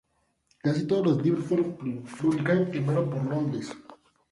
[0.63, 2.17] Casi todos sus libros fueron primeramente
[2.81, 3.71] publicados por en Londres.